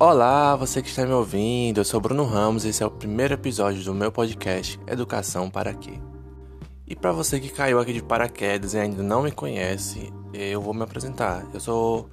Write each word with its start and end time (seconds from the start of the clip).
Olá, 0.00 0.54
você 0.54 0.80
que 0.80 0.88
está 0.88 1.04
me 1.04 1.12
ouvindo, 1.12 1.80
eu 1.80 1.84
sou 1.84 2.00
Bruno 2.00 2.22
Ramos 2.22 2.64
e 2.64 2.68
esse 2.68 2.84
é 2.84 2.86
o 2.86 2.90
primeiro 2.90 3.34
episódio 3.34 3.82
do 3.82 3.92
meu 3.92 4.12
podcast 4.12 4.78
Educação 4.86 5.50
para 5.50 5.74
Quê? 5.74 5.94
E 6.86 6.94
para 6.94 7.10
você 7.10 7.40
que 7.40 7.48
caiu 7.48 7.80
aqui 7.80 7.92
de 7.92 8.00
paraquedas 8.00 8.74
e 8.74 8.78
ainda 8.78 9.02
não 9.02 9.24
me 9.24 9.32
conhece, 9.32 10.12
eu 10.32 10.62
vou 10.62 10.72
me 10.72 10.84
apresentar. 10.84 11.44
Eu 11.52 11.58
sou 11.58 12.08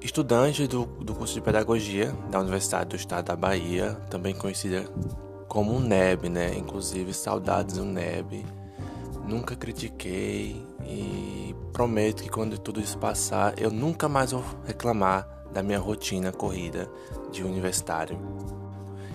estudante 0.00 0.66
do, 0.66 0.86
do 0.86 1.14
curso 1.14 1.34
de 1.34 1.40
Pedagogia 1.40 2.12
da 2.32 2.40
Universidade 2.40 2.90
do 2.90 2.96
Estado 2.96 3.26
da 3.26 3.36
Bahia, 3.36 3.92
também 4.10 4.34
conhecida 4.34 4.82
como 5.46 5.78
NEB, 5.78 6.28
né? 6.28 6.58
Inclusive, 6.58 7.14
saudades 7.14 7.76
do 7.76 7.84
NEB. 7.84 8.44
Nunca 9.24 9.54
critiquei 9.54 10.60
e 10.86 11.54
prometo 11.72 12.22
que 12.22 12.28
quando 12.28 12.58
tudo 12.58 12.80
isso 12.80 12.96
passar, 12.98 13.54
eu 13.58 13.70
nunca 13.70 14.08
mais 14.08 14.32
vou 14.32 14.44
reclamar 14.64 15.28
da 15.52 15.62
minha 15.62 15.78
rotina 15.78 16.32
corrida 16.32 16.90
de 17.30 17.42
universitário. 17.42 18.18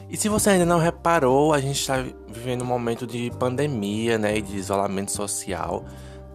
E 0.09 0.17
se 0.17 0.27
você 0.27 0.51
ainda 0.51 0.65
não 0.65 0.79
reparou, 0.79 1.53
a 1.53 1.59
gente 1.59 1.79
está 1.79 2.03
vivendo 2.27 2.63
um 2.63 2.65
momento 2.65 3.05
de 3.05 3.31
pandemia, 3.37 4.17
né, 4.17 4.37
e 4.37 4.41
de 4.41 4.57
isolamento 4.57 5.11
social. 5.11 5.85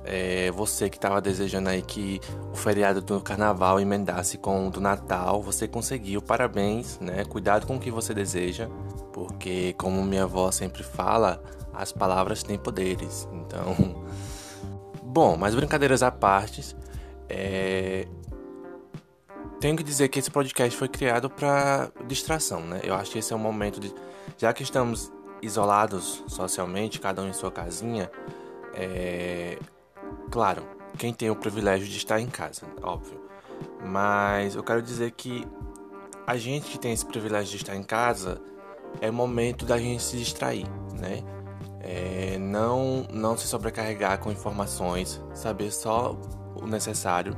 É, 0.05 0.51
você 0.53 0.89
que 0.89 0.97
estava 0.97 1.21
desejando 1.21 1.71
aí 1.71 1.83
que 1.83 2.21
o 2.53 2.57
feriado 2.57 3.01
do 3.01 3.21
Carnaval 3.21 3.81
emendasse 3.81 4.37
com 4.39 4.69
o 4.69 4.71
do 4.71 4.81
Natal, 4.81 5.43
você 5.43 5.67
conseguiu, 5.67 6.21
parabéns, 6.21 6.99
né? 7.01 7.25
Cuidado 7.25 7.67
com 7.67 7.77
o 7.77 7.81
que 7.81 7.91
você 7.91 8.13
deseja, 8.13 8.69
porque 9.13 9.73
como 9.79 10.05
minha 10.05 10.25
avó 10.25 10.51
sempre 10.51 10.83
fala, 10.83 11.43
as 11.73 11.91
palavras 11.91 12.43
têm 12.43 12.59
poderes. 12.59 13.27
Então, 13.33 14.05
bom, 15.15 15.37
mas 15.37 15.55
brincadeiras 15.55 16.03
à 16.03 16.11
parte, 16.11 16.77
é, 17.29 18.05
tenho 19.61 19.77
que 19.77 19.85
dizer 19.85 20.09
que 20.09 20.19
esse 20.19 20.29
podcast 20.29 20.77
foi 20.77 20.89
criado 20.89 21.31
para 21.31 21.93
distração, 22.09 22.61
né? 22.63 22.81
Eu 22.83 22.95
acho 22.97 23.13
que 23.13 23.21
esse 23.21 23.33
é 23.33 23.37
um 23.37 23.39
momento 23.39 23.79
de. 23.79 23.95
Já 24.37 24.53
que 24.53 24.65
estamos 24.65 25.13
isolados 25.41 26.25
socialmente, 26.27 26.99
cada 26.99 27.23
um 27.23 27.29
em 27.29 27.33
sua 27.33 27.53
casinha, 27.53 28.11
é. 28.75 29.57
Claro, 30.33 30.67
quem 30.99 31.15
tem 31.15 31.31
o 31.31 31.37
privilégio 31.37 31.87
de 31.87 31.97
estar 31.97 32.21
em 32.21 32.27
casa, 32.27 32.63
óbvio. 32.83 33.23
Mas 33.87 34.57
eu 34.57 34.65
quero 34.65 34.83
dizer 34.83 35.13
que 35.13 35.47
a 36.27 36.37
gente 36.37 36.73
que 36.73 36.79
tem 36.79 36.93
esse 36.93 37.07
privilégio 37.07 37.51
de 37.51 37.57
estar 37.59 37.77
em 37.77 37.85
casa 37.85 38.43
é 39.01 39.13
momento 39.13 39.65
da 39.65 39.79
gente 39.79 40.03
se 40.03 40.17
distrair, 40.17 40.67
né? 40.99 41.23
É, 41.87 42.39
não, 42.39 43.07
não 43.13 43.37
se 43.37 43.47
sobrecarregar 43.47 44.19
com 44.19 44.33
informações, 44.33 45.21
saber 45.35 45.71
só 45.71 46.17
o 46.57 46.67
necessário 46.67 47.37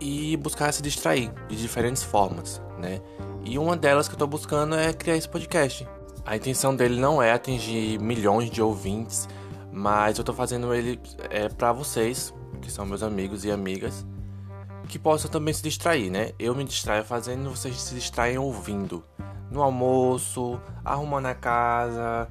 e 0.00 0.36
buscar 0.36 0.72
se 0.72 0.80
distrair 0.80 1.32
de 1.48 1.56
diferentes 1.56 2.02
formas, 2.02 2.62
né? 2.78 3.00
E 3.44 3.58
uma 3.58 3.76
delas 3.76 4.06
que 4.06 4.14
eu 4.14 4.18
tô 4.18 4.26
buscando 4.26 4.74
é 4.74 4.92
criar 4.92 5.16
esse 5.16 5.28
podcast. 5.28 5.86
A 6.24 6.36
intenção 6.36 6.74
dele 6.74 6.98
não 6.98 7.22
é 7.22 7.32
atingir 7.32 7.98
milhões 8.00 8.50
de 8.50 8.62
ouvintes, 8.62 9.28
mas 9.72 10.18
eu 10.18 10.24
tô 10.24 10.32
fazendo 10.32 10.72
ele 10.72 11.00
é, 11.30 11.48
para 11.48 11.72
vocês, 11.72 12.32
que 12.62 12.70
são 12.70 12.86
meus 12.86 13.02
amigos 13.02 13.44
e 13.44 13.50
amigas, 13.50 14.06
que 14.88 14.98
possam 14.98 15.30
também 15.30 15.52
se 15.52 15.62
distrair, 15.62 16.10
né? 16.10 16.30
Eu 16.38 16.54
me 16.54 16.64
distraio 16.64 17.04
fazendo, 17.04 17.50
vocês 17.50 17.80
se 17.80 17.94
distraem 17.94 18.38
ouvindo. 18.38 19.04
No 19.50 19.62
almoço, 19.62 20.60
arrumando 20.84 21.26
a 21.26 21.34
casa, 21.34 22.28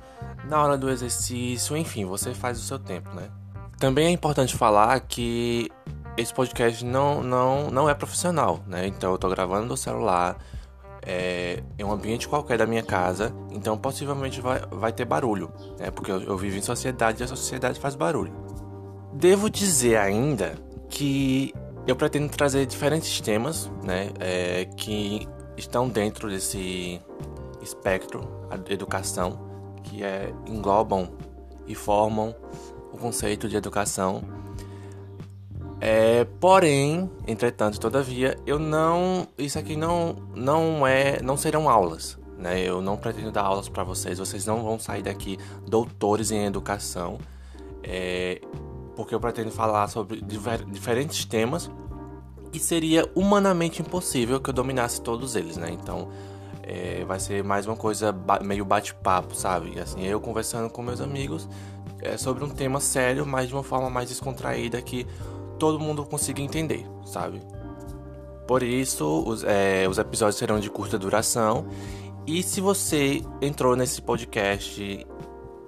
na 0.48 0.62
hora 0.62 0.78
do 0.78 0.90
exercício, 0.90 1.76
enfim, 1.78 2.06
você 2.06 2.34
faz 2.34 2.60
o 2.60 2.62
seu 2.62 2.80
tempo, 2.80 3.10
né? 3.14 3.30
Também 3.78 4.08
é 4.08 4.10
importante 4.10 4.56
falar 4.56 5.00
que 5.02 5.70
esse 6.18 6.34
podcast 6.34 6.86
não, 6.86 7.24
não, 7.24 7.70
não 7.70 7.90
é 7.90 7.94
profissional, 7.94 8.64
né? 8.68 8.88
Então 8.88 9.12
eu 9.12 9.18
tô 9.18 9.30
gravando 9.30 9.68
no 9.68 9.78
celular, 9.78 10.38
é, 11.02 11.62
em 11.78 11.84
um 11.84 11.92
ambiente 11.92 12.28
qualquer 12.28 12.58
da 12.58 12.66
minha 12.66 12.84
casa, 12.84 13.34
então 13.52 13.78
possivelmente 13.78 14.40
vai, 14.40 14.62
vai 14.72 14.92
ter 14.92 15.06
barulho, 15.06 15.52
né? 15.80 15.92
Porque 15.92 16.12
eu, 16.12 16.22
eu 16.22 16.38
vivo 16.38 16.58
em 16.58 16.62
sociedade 16.62 17.22
e 17.22 17.24
a 17.24 17.28
sociedade 17.28 17.80
faz 17.80 17.96
barulho. 17.96 18.34
Devo 19.14 19.50
dizer 19.50 19.98
ainda 19.98 20.56
que 20.90 21.54
eu 21.86 21.96
pretendo 21.96 22.30
trazer 22.30 22.66
diferentes 22.66 23.20
temas, 23.22 23.72
né? 23.84 24.12
É, 24.20 24.66
que 24.78 25.28
estão 25.58 25.90
dentro 25.90 26.30
desse 26.30 27.02
espectro 27.62 28.22
de 28.66 28.74
educação, 28.74 29.53
que 29.94 30.04
é, 30.04 30.34
englobam 30.48 31.10
e 31.68 31.76
formam 31.76 32.36
o 32.92 32.98
conceito 32.98 33.48
de 33.48 33.56
educação 33.56 34.24
é, 35.86 36.24
porém, 36.40 37.12
entretanto, 37.28 37.78
todavia, 37.78 38.38
eu 38.46 38.58
não, 38.58 39.28
isso 39.38 39.60
aqui 39.60 39.76
não, 39.76 40.16
não 40.34 40.88
é, 40.88 41.22
não 41.22 41.36
serão 41.36 41.70
aulas, 41.70 42.18
né? 42.38 42.62
Eu 42.62 42.82
não 42.82 42.96
pretendo 42.96 43.34
dar 43.34 43.42
aulas 43.42 43.68
para 43.68 43.84
vocês. 43.84 44.18
Vocês 44.18 44.46
não 44.46 44.64
vão 44.64 44.80
sair 44.80 45.02
daqui 45.02 45.38
doutores 45.68 46.32
em 46.32 46.46
educação, 46.46 47.18
é, 47.84 48.40
porque 48.96 49.14
eu 49.14 49.20
pretendo 49.20 49.52
falar 49.52 49.90
sobre 49.90 50.22
diver, 50.22 50.64
diferentes 50.64 51.26
temas 51.26 51.70
e 52.54 52.60
seria 52.60 53.06
humanamente 53.14 53.82
impossível 53.82 54.40
que 54.40 54.52
eu 54.52 54.54
dominasse 54.54 55.02
todos 55.02 55.36
eles, 55.36 55.58
né? 55.58 55.70
Então, 55.70 56.08
é, 56.64 57.04
vai 57.06 57.20
ser 57.20 57.44
mais 57.44 57.68
uma 57.68 57.76
coisa 57.76 58.16
meio 58.42 58.66
bate-papo, 58.66 59.36
sabe? 59.36 59.80
Assim, 59.80 60.06
eu 60.06 60.20
conversando 60.20 60.70
com 60.70 60.82
meus 60.82 61.02
amigos 61.02 61.48
é, 62.02 62.18
sobre 62.18 62.44
um 62.44 62.50
tema 62.50 62.80
sério, 62.80 63.26
mas 63.26 63.48
de 63.48 63.54
uma 63.54 63.64
forma 63.64 63.90
mais 63.90 64.10
descontraída 64.10 64.82
que 64.82 65.06
todo 65.60 65.80
mundo 65.80 66.06
consiga 66.06 66.42
entender, 66.42 66.86
sabe? 67.06 67.42
Por 68.48 68.64
isso, 68.64 69.24
os, 69.26 69.44
é, 69.44 69.88
os 69.88 69.98
episódios 69.98 70.38
serão 70.38 70.60
de 70.60 70.70
curta 70.70 70.98
duração. 70.98 71.66
E 72.26 72.42
se 72.44 72.62
você 72.62 73.22
entrou 73.42 73.76
nesse 73.76 74.02
podcast 74.02 75.06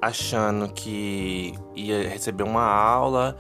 achando 0.02 0.72
que 0.72 1.54
ia 1.76 2.08
receber 2.08 2.44
uma 2.44 2.64
aula, 2.64 3.38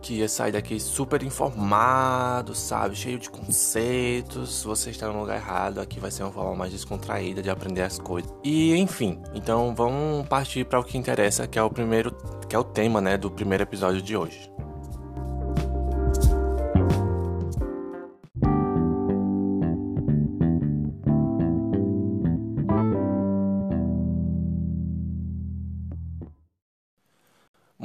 que 0.00 0.14
ia 0.14 0.28
sair 0.28 0.52
daqui 0.52 0.80
super 0.80 1.22
informado, 1.22 2.54
sabe? 2.54 2.96
Cheio 2.96 3.18
de 3.18 3.30
conceitos, 3.30 4.62
você 4.64 4.90
está 4.90 5.08
no 5.08 5.20
lugar 5.20 5.36
errado. 5.36 5.80
Aqui 5.80 6.00
vai 6.00 6.10
ser 6.10 6.22
uma 6.22 6.32
forma 6.32 6.54
mais 6.54 6.72
descontraída 6.72 7.42
de 7.42 7.50
aprender 7.50 7.82
as 7.82 7.98
coisas. 7.98 8.30
E 8.42 8.74
enfim, 8.76 9.20
então 9.34 9.74
vamos 9.74 10.26
partir 10.28 10.64
para 10.64 10.80
o 10.80 10.84
que 10.84 10.96
interessa, 10.96 11.46
que 11.46 11.58
é 11.58 11.62
o 11.62 11.70
primeiro, 11.70 12.12
que 12.48 12.56
é 12.56 12.58
o 12.58 12.64
tema, 12.64 13.00
né, 13.00 13.16
do 13.16 13.30
primeiro 13.30 13.62
episódio 13.62 14.00
de 14.02 14.16
hoje. 14.16 14.50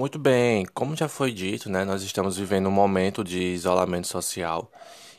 Muito 0.05 0.19
bem, 0.19 0.67
como 0.67 0.95
já 0.95 1.07
foi 1.07 1.31
dito, 1.31 1.67
né, 1.67 1.83
nós 1.83 2.03
estamos 2.03 2.37
vivendo 2.37 2.67
um 2.67 2.71
momento 2.71 3.23
de 3.23 3.39
isolamento 3.41 4.07
social 4.07 4.71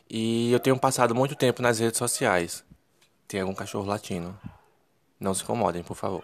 e 0.08 0.52
eu 0.52 0.60
tenho 0.60 0.78
passado 0.78 1.12
muito 1.12 1.34
tempo 1.34 1.60
nas 1.60 1.80
redes 1.80 1.98
sociais. 1.98 2.64
Tem 3.26 3.40
algum 3.40 3.52
cachorro 3.52 3.84
latino? 3.84 4.38
Não 5.18 5.34
se 5.34 5.42
incomodem, 5.42 5.82
por 5.82 5.96
favor. 5.96 6.22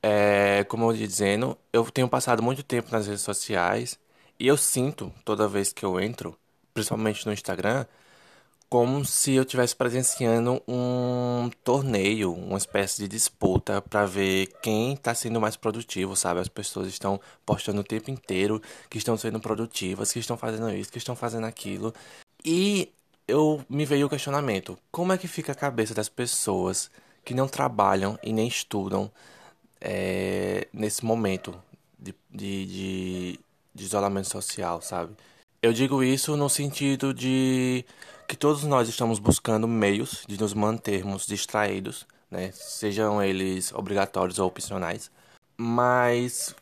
É, 0.00 0.62
como 0.68 0.84
eu 0.84 0.96
ia 0.96 1.08
dizendo, 1.08 1.58
eu 1.72 1.84
tenho 1.90 2.08
passado 2.08 2.40
muito 2.40 2.62
tempo 2.62 2.88
nas 2.92 3.08
redes 3.08 3.22
sociais 3.22 3.98
e 4.38 4.46
eu 4.46 4.56
sinto 4.56 5.12
toda 5.24 5.48
vez 5.48 5.72
que 5.72 5.84
eu 5.84 5.98
entro, 6.00 6.38
principalmente 6.72 7.26
no 7.26 7.32
Instagram, 7.32 7.84
como 8.68 9.04
se 9.04 9.34
eu 9.34 9.42
estivesse 9.42 9.76
presenciando 9.76 10.60
um 10.66 11.50
torneio, 11.62 12.32
uma 12.32 12.58
espécie 12.58 13.02
de 13.02 13.08
disputa 13.08 13.80
para 13.80 14.06
ver 14.06 14.48
quem 14.60 14.94
está 14.94 15.14
sendo 15.14 15.40
mais 15.40 15.56
produtivo, 15.56 16.16
sabe? 16.16 16.40
As 16.40 16.48
pessoas 16.48 16.88
estão 16.88 17.20
postando 17.44 17.80
o 17.80 17.84
tempo 17.84 18.10
inteiro 18.10 18.60
que 18.90 18.98
estão 18.98 19.16
sendo 19.16 19.38
produtivas, 19.40 20.12
que 20.12 20.18
estão 20.18 20.36
fazendo 20.36 20.70
isso, 20.70 20.90
que 20.90 20.98
estão 20.98 21.14
fazendo 21.14 21.46
aquilo. 21.46 21.94
E 22.44 22.90
eu 23.28 23.64
me 23.68 23.84
veio 23.84 24.06
o 24.06 24.10
questionamento: 24.10 24.78
como 24.90 25.12
é 25.12 25.18
que 25.18 25.28
fica 25.28 25.52
a 25.52 25.54
cabeça 25.54 25.94
das 25.94 26.08
pessoas 26.08 26.90
que 27.24 27.34
não 27.34 27.48
trabalham 27.48 28.18
e 28.22 28.32
nem 28.32 28.48
estudam 28.48 29.10
é, 29.80 30.68
nesse 30.72 31.04
momento 31.04 31.54
de, 31.98 32.14
de, 32.30 32.66
de, 32.66 33.40
de 33.74 33.84
isolamento 33.84 34.28
social, 34.28 34.80
sabe? 34.82 35.14
Eu 35.62 35.72
digo 35.72 36.02
isso 36.02 36.36
no 36.36 36.48
sentido 36.48 37.12
de 37.12 37.84
que 38.26 38.36
todos 38.36 38.64
nós 38.64 38.88
estamos 38.88 39.18
buscando 39.18 39.68
meios 39.68 40.24
de 40.26 40.38
nos 40.38 40.52
mantermos 40.52 41.26
distraídos, 41.26 42.06
né? 42.30 42.50
sejam 42.52 43.22
eles 43.22 43.72
obrigatórios 43.72 44.38
ou 44.38 44.48
opcionais, 44.48 45.10
mas 45.56 46.54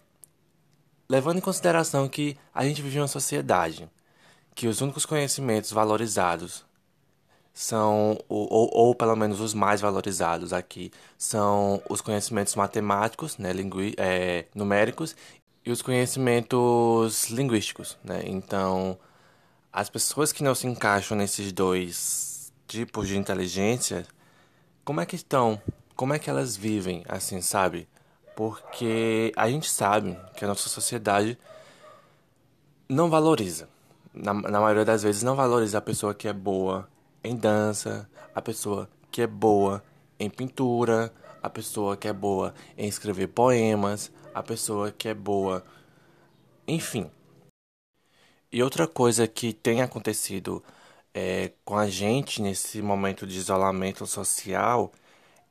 levando 1.08 1.38
em 1.38 1.42
consideração 1.42 2.08
que 2.08 2.36
a 2.54 2.64
gente 2.64 2.82
vive 2.82 2.98
em 2.98 3.00
uma 3.00 3.08
sociedade 3.08 3.88
que 4.54 4.68
os 4.68 4.80
únicos 4.80 5.04
conhecimentos 5.04 5.72
valorizados 5.72 6.64
são, 7.52 8.18
ou, 8.28 8.70
ou, 8.72 8.94
pelo 8.94 9.16
menos 9.16 9.40
os 9.40 9.54
mais 9.54 9.80
valorizados 9.80 10.52
aqui, 10.52 10.92
são 11.16 11.82
os 11.88 12.00
conhecimentos 12.00 12.54
matemáticos, 12.54 13.38
né, 13.38 13.52
lingui 13.52 13.94
é, 13.96 14.46
numéricos, 14.54 15.16
e 15.64 15.70
os 15.70 15.80
conhecimentos 15.80 17.30
linguísticos. 17.30 17.96
Né? 18.04 18.22
Então, 18.26 18.98
as 19.74 19.90
pessoas 19.90 20.30
que 20.30 20.44
não 20.44 20.54
se 20.54 20.68
encaixam 20.68 21.18
nesses 21.18 21.50
dois 21.50 22.52
tipos 22.68 23.08
de 23.08 23.18
inteligência 23.18 24.06
como 24.84 25.00
é 25.00 25.06
que 25.06 25.16
estão, 25.16 25.60
como 25.96 26.14
é 26.14 26.18
que 26.18 26.30
elas 26.30 26.56
vivem, 26.56 27.02
assim, 27.08 27.40
sabe? 27.40 27.88
Porque 28.36 29.32
a 29.34 29.50
gente 29.50 29.68
sabe 29.68 30.16
que 30.36 30.44
a 30.44 30.48
nossa 30.48 30.68
sociedade 30.68 31.36
não 32.88 33.10
valoriza. 33.10 33.68
Na, 34.12 34.32
na 34.32 34.60
maioria 34.60 34.84
das 34.84 35.02
vezes, 35.02 35.24
não 35.24 35.34
valoriza 35.34 35.78
a 35.78 35.80
pessoa 35.80 36.14
que 36.14 36.28
é 36.28 36.32
boa 36.32 36.88
em 37.24 37.34
dança, 37.34 38.08
a 38.32 38.40
pessoa 38.40 38.88
que 39.10 39.22
é 39.22 39.26
boa 39.26 39.82
em 40.20 40.30
pintura, 40.30 41.12
a 41.42 41.50
pessoa 41.50 41.96
que 41.96 42.06
é 42.06 42.12
boa 42.12 42.54
em 42.78 42.86
escrever 42.86 43.26
poemas, 43.26 44.12
a 44.32 44.42
pessoa 44.42 44.92
que 44.92 45.08
é 45.08 45.14
boa. 45.14 45.64
Enfim. 46.68 47.10
E 48.54 48.62
outra 48.62 48.86
coisa 48.86 49.26
que 49.26 49.52
tem 49.52 49.82
acontecido 49.82 50.62
é, 51.12 51.50
com 51.64 51.76
a 51.76 51.88
gente 51.88 52.40
nesse 52.40 52.80
momento 52.80 53.26
de 53.26 53.36
isolamento 53.36 54.06
social 54.06 54.92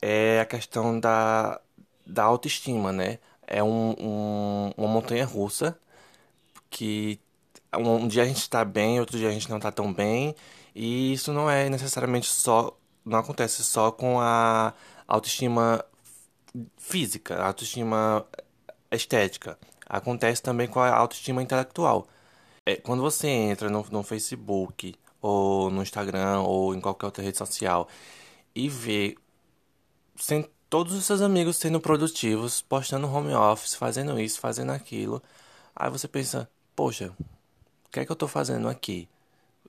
é 0.01 0.39
a 0.39 0.45
questão 0.45 0.97
da, 0.97 1.59
da 2.05 2.23
autoestima, 2.23 2.93
né? 2.93 3.19
É 3.45 3.61
um, 3.61 3.91
um, 3.99 4.71
uma 4.77 4.87
montanha 4.87 5.25
russa 5.25 5.77
que 6.69 7.19
um, 7.77 8.05
um 8.05 8.07
dia 8.07 8.23
a 8.23 8.25
gente 8.25 8.37
está 8.37 8.63
bem, 8.63 9.01
outro 9.01 9.17
dia 9.17 9.27
a 9.27 9.33
gente 9.33 9.49
não 9.49 9.57
está 9.57 9.71
tão 9.71 9.93
bem, 9.93 10.33
e 10.73 11.13
isso 11.13 11.33
não 11.33 11.49
é 11.49 11.69
necessariamente 11.69 12.27
só, 12.27 12.77
não 13.05 13.19
acontece 13.19 13.65
só 13.65 13.91
com 13.91 14.21
a 14.21 14.73
autoestima 15.07 15.83
física, 16.77 17.35
a 17.35 17.47
autoestima 17.47 18.25
estética, 18.91 19.59
acontece 19.89 20.41
também 20.41 20.67
com 20.69 20.79
a 20.79 20.95
autoestima 20.95 21.43
intelectual. 21.43 22.07
É, 22.65 22.77
quando 22.77 23.01
você 23.01 23.27
entra 23.27 23.69
no, 23.69 23.85
no 23.91 24.03
Facebook 24.03 24.95
ou 25.21 25.69
no 25.69 25.81
Instagram 25.81 26.41
ou 26.41 26.73
em 26.75 26.81
qualquer 26.81 27.05
outra 27.07 27.23
rede 27.23 27.37
social 27.37 27.87
e 28.55 28.69
vê 28.69 29.17
sem 30.15 30.47
todos 30.69 30.93
os 30.93 31.05
seus 31.05 31.21
amigos 31.21 31.57
sendo 31.57 31.79
produtivos, 31.79 32.61
postando 32.61 33.07
home 33.07 33.33
office, 33.33 33.75
fazendo 33.75 34.19
isso, 34.19 34.39
fazendo 34.39 34.71
aquilo, 34.71 35.21
aí 35.75 35.89
você 35.89 36.07
pensa, 36.07 36.49
poxa, 36.75 37.13
o 37.85 37.89
que 37.91 37.99
é 37.99 38.05
que 38.05 38.11
eu 38.11 38.15
estou 38.15 38.27
fazendo 38.27 38.67
aqui? 38.67 39.07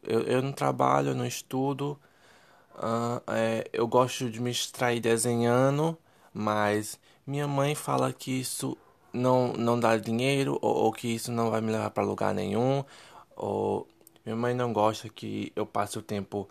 Eu, 0.02 0.23
eu 0.23 0.43
não 0.43 0.52
trabalho, 0.52 1.11
eu 1.11 1.14
não 1.14 1.26
estudo, 1.26 1.99
uh, 2.76 3.23
é, 3.32 3.69
eu 3.73 3.87
gosto 3.87 4.31
de 4.31 4.40
me 4.40 4.50
extrair 4.50 5.00
desenhando, 5.00 5.99
mas 6.32 6.99
minha 7.26 7.47
mãe 7.49 7.75
fala 7.75 8.12
que 8.12 8.31
isso 8.40 8.76
não, 9.14 9.52
não 9.55 9.78
dá 9.78 9.96
dinheiro 9.96 10.58
ou, 10.61 10.75
ou 10.84 10.93
que 10.93 11.08
isso 11.08 11.32
não 11.32 11.50
vai 11.50 11.61
me 11.61 11.72
levar 11.72 11.90
para 11.90 12.05
lugar 12.05 12.34
nenhum, 12.34 12.84
ou 13.37 13.88
minha 14.25 14.37
mãe 14.37 14.55
não 14.55 14.72
gosta 14.72 15.08
que 15.08 15.52
eu 15.56 15.66
passe 15.66 15.99
o 15.99 16.02
tempo 16.02 16.49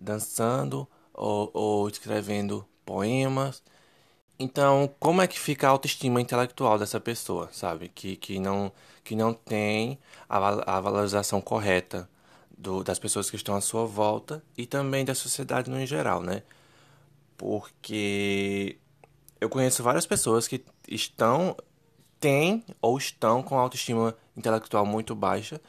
dançando 0.00 0.88
ou, 1.12 1.50
ou 1.54 1.88
escrevendo 1.88 2.66
poemas. 2.84 3.62
Então, 4.38 4.92
como 5.00 5.22
é 5.22 5.26
que 5.28 5.38
fica 5.38 5.68
a 5.68 5.70
autoestima 5.70 6.20
intelectual 6.20 6.78
dessa 6.78 7.00
pessoa, 7.00 7.48
sabe? 7.52 7.88
Que, 7.88 8.16
que, 8.16 8.38
não, 8.40 8.72
que 9.04 9.14
não 9.16 9.32
tem 9.32 9.98
a, 10.28 10.76
a 10.76 10.80
valorização 10.80 11.40
correta 11.40 12.08
do, 12.56 12.82
das 12.84 12.98
pessoas 12.98 13.30
que 13.30 13.36
estão 13.36 13.54
à 13.56 13.60
sua 13.60 13.86
volta 13.86 14.42
e 14.56 14.66
também 14.66 15.04
da 15.04 15.14
sociedade 15.14 15.70
no 15.70 15.84
geral, 15.86 16.20
né? 16.22 16.42
Porque 17.36 18.78
eu 19.40 19.48
conheço 19.48 19.82
várias 19.82 20.06
pessoas 20.06 20.48
que 20.48 20.64
estão, 20.88 21.56
têm 22.24 22.64
ou 22.80 22.96
estão 22.96 23.42
com 23.42 23.58
autoestima 23.58 24.16
intelectual 24.34 24.86
muito 24.86 25.14
baixa 25.14 25.60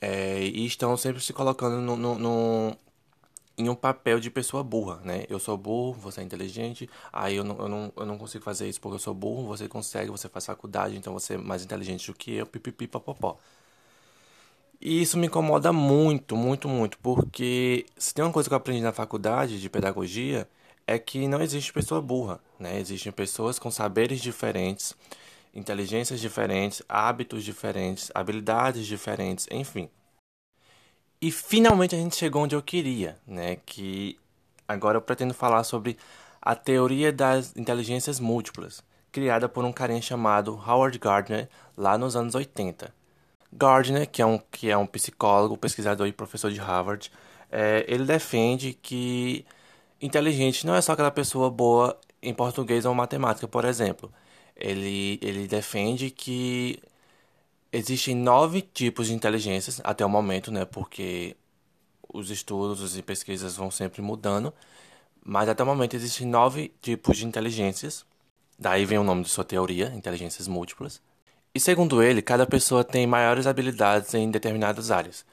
é, 0.00 0.40
e 0.42 0.66
estão 0.66 0.96
sempre 0.96 1.22
se 1.22 1.32
colocando 1.32 1.80
no, 1.80 1.96
no, 1.96 2.18
no, 2.18 2.76
em 3.56 3.68
um 3.68 3.74
papel 3.74 4.18
de 4.18 4.28
pessoa 4.28 4.64
burra, 4.64 5.00
né? 5.04 5.24
Eu 5.28 5.38
sou 5.38 5.56
burro, 5.56 5.92
você 5.92 6.20
é 6.22 6.24
inteligente, 6.24 6.90
aí 7.12 7.36
eu 7.36 7.44
não, 7.44 7.56
eu, 7.60 7.68
não, 7.68 7.92
eu 7.96 8.04
não 8.04 8.18
consigo 8.18 8.42
fazer 8.42 8.68
isso 8.68 8.80
porque 8.80 8.96
eu 8.96 8.98
sou 8.98 9.14
burro, 9.14 9.46
você 9.46 9.68
consegue, 9.68 10.10
você 10.10 10.28
faz 10.28 10.46
faculdade, 10.46 10.96
então 10.96 11.12
você 11.12 11.34
é 11.34 11.38
mais 11.38 11.62
inteligente 11.62 12.10
do 12.10 12.14
que 12.18 12.34
eu, 12.34 12.46
pipipi, 12.46 12.88
popopó. 12.88 13.38
E 14.80 15.00
isso 15.02 15.16
me 15.16 15.28
incomoda 15.28 15.72
muito, 15.72 16.36
muito, 16.36 16.68
muito, 16.68 16.98
porque 16.98 17.86
se 17.96 18.12
tem 18.12 18.24
uma 18.24 18.32
coisa 18.32 18.48
que 18.48 18.54
eu 18.54 18.58
aprendi 18.58 18.80
na 18.80 18.92
faculdade 18.92 19.60
de 19.60 19.70
pedagogia, 19.70 20.48
é 20.84 20.98
que 20.98 21.28
não 21.28 21.40
existe 21.40 21.72
pessoa 21.72 22.02
burra, 22.02 22.40
né? 22.58 22.80
Existem 22.80 23.12
pessoas 23.12 23.58
com 23.58 23.70
saberes 23.70 24.20
diferentes, 24.20 24.94
inteligências 25.56 26.20
diferentes, 26.20 26.82
hábitos 26.88 27.42
diferentes, 27.42 28.10
habilidades 28.14 28.86
diferentes, 28.86 29.46
enfim. 29.50 29.88
E 31.20 31.32
finalmente 31.32 31.94
a 31.94 31.98
gente 31.98 32.14
chegou 32.14 32.42
onde 32.42 32.54
eu 32.54 32.62
queria, 32.62 33.16
né? 33.26 33.56
Que 33.64 34.18
agora 34.68 34.98
eu 34.98 35.02
pretendo 35.02 35.32
falar 35.32 35.64
sobre 35.64 35.96
a 36.42 36.54
teoria 36.54 37.10
das 37.10 37.56
inteligências 37.56 38.20
múltiplas, 38.20 38.84
criada 39.10 39.48
por 39.48 39.64
um 39.64 39.72
carinha 39.72 40.02
chamado 40.02 40.52
Howard 40.54 40.98
Gardner 40.98 41.48
lá 41.76 41.96
nos 41.96 42.14
anos 42.14 42.34
80. 42.34 42.94
Gardner, 43.50 44.08
que 44.08 44.20
é 44.20 44.26
um, 44.26 44.38
que 44.38 44.70
é 44.70 44.76
um 44.76 44.86
psicólogo, 44.86 45.56
pesquisador 45.56 46.06
e 46.06 46.12
professor 46.12 46.50
de 46.52 46.60
Harvard, 46.60 47.10
é, 47.50 47.84
ele 47.88 48.04
defende 48.04 48.74
que 48.74 49.46
inteligente 50.00 50.66
não 50.66 50.74
é 50.74 50.82
só 50.82 50.92
aquela 50.92 51.10
pessoa 51.10 51.50
boa 51.50 51.98
em 52.22 52.34
português 52.34 52.84
ou 52.84 52.94
matemática, 52.94 53.48
por 53.48 53.64
exemplo. 53.64 54.12
Ele, 54.56 55.18
ele 55.22 55.46
defende 55.46 56.10
que 56.10 56.78
existem 57.72 58.14
nove 58.14 58.62
tipos 58.62 59.08
de 59.08 59.14
inteligências 59.14 59.80
até 59.84 60.04
o 60.04 60.08
momento, 60.08 60.50
né? 60.50 60.64
Porque 60.64 61.36
os 62.12 62.30
estudos 62.30 62.96
e 62.96 63.02
pesquisas 63.02 63.56
vão 63.56 63.70
sempre 63.70 64.02
mudando. 64.02 64.52
Mas 65.24 65.48
até 65.48 65.62
o 65.62 65.66
momento 65.66 65.94
existem 65.94 66.26
nove 66.26 66.72
tipos 66.80 67.16
de 67.18 67.26
inteligências. 67.26 68.06
Daí 68.58 68.84
vem 68.86 68.98
o 68.98 69.04
nome 69.04 69.22
de 69.24 69.28
sua 69.28 69.44
teoria, 69.44 69.92
inteligências 69.94 70.48
múltiplas. 70.48 71.00
E 71.54 71.60
segundo 71.60 72.02
ele, 72.02 72.22
cada 72.22 72.46
pessoa 72.46 72.84
tem 72.84 73.06
maiores 73.06 73.46
habilidades 73.46 74.14
em 74.14 74.30
determinadas 74.30 74.90
áreas. 74.90 75.24